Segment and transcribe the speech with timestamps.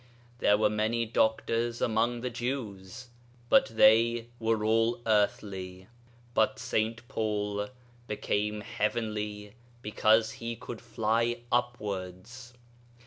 [0.39, 3.09] There were many Doctors amongst the Jews,
[3.49, 5.89] but they were all earthly,
[6.33, 7.07] but St.
[7.07, 7.67] Paul
[8.07, 9.53] became heavenly
[9.83, 12.55] because he could fly upwards.